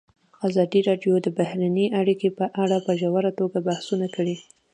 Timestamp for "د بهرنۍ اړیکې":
1.21-2.29